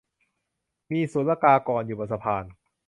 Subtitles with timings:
[0.91, 2.43] มีศุลกากรอยู่บนสะพาน